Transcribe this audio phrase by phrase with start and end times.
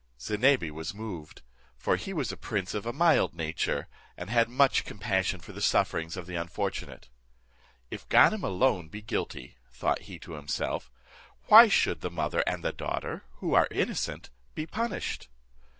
[0.19, 1.43] Zinebi was moved;
[1.77, 5.61] for he was a prince of a mild nature, and had much compassion for the
[5.61, 7.07] sufferings of the unfortunate.
[7.91, 10.89] "If Ganem alone be guilty," thought he to himself,
[11.49, 15.29] "why should the mother and the daughter, who are innocent, be punished?